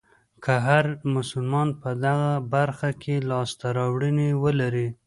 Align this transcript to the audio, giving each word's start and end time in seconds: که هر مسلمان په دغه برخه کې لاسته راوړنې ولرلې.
که 0.43 0.53
هر 0.67 0.85
مسلمان 1.15 1.69
په 1.81 1.89
دغه 2.05 2.31
برخه 2.53 2.89
کې 3.01 3.15
لاسته 3.29 3.65
راوړنې 3.77 4.29
ولرلې. 4.43 4.87